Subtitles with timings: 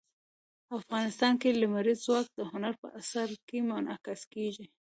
[0.79, 4.65] افغانستان کې لمریز ځواک د هنر په اثار کې منعکس کېږي.